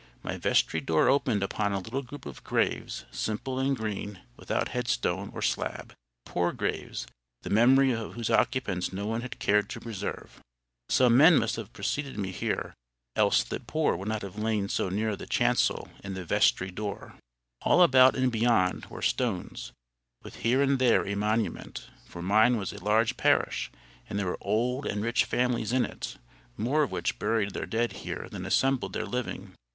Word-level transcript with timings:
My 0.23 0.35
vestry 0.35 0.81
door 0.81 1.07
opened 1.09 1.43
upon 1.43 1.73
a 1.73 1.79
little 1.79 2.01
group 2.01 2.25
of 2.25 2.43
graves, 2.43 3.05
simple 3.11 3.59
and 3.59 3.77
green, 3.77 4.21
without 4.35 4.69
headstone 4.69 5.29
or 5.31 5.43
slab; 5.43 5.93
poor 6.25 6.51
graves, 6.53 7.05
the 7.43 7.51
memory 7.51 7.91
of 7.91 8.15
whose 8.15 8.31
occupants 8.31 8.91
no 8.91 9.05
one 9.05 9.21
had 9.21 9.37
cared 9.37 9.69
to 9.69 9.79
preserve. 9.79 10.41
Good 10.89 11.11
men 11.11 11.37
must 11.37 11.55
have 11.55 11.71
preceded 11.71 12.17
me 12.17 12.31
here, 12.31 12.73
else 13.15 13.43
the 13.43 13.59
poor 13.59 13.95
would 13.95 14.07
not 14.07 14.23
have 14.23 14.39
lain 14.39 14.69
so 14.69 14.89
near 14.89 15.15
the 15.15 15.27
chancel 15.27 15.87
and 16.03 16.15
the 16.15 16.25
vestry 16.25 16.71
door. 16.71 17.13
All 17.61 17.83
about 17.83 18.15
and 18.15 18.31
beyond 18.31 18.87
were 18.87 19.03
stones, 19.03 19.71
with 20.23 20.37
here 20.37 20.63
and 20.63 20.79
there 20.79 21.05
a 21.07 21.13
monument; 21.15 21.91
for 22.07 22.23
mine 22.23 22.57
was 22.57 22.73
a 22.73 22.83
large 22.83 23.17
parish, 23.17 23.69
and 24.09 24.17
there 24.17 24.25
were 24.25 24.39
old 24.41 24.87
and 24.87 25.03
rich 25.03 25.25
families 25.25 25.71
in 25.71 25.85
it, 25.85 26.17
more 26.57 26.81
of 26.81 26.89
which 26.91 27.19
buried 27.19 27.53
their 27.53 27.67
dead 27.67 27.91
here 28.01 28.27
than 28.31 28.47
assembled 28.47 28.93
their 28.93 29.05
living. 29.05 29.53